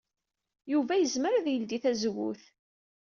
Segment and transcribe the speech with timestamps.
[0.71, 2.43] Yuba yezmer ad yeldey tazewwut.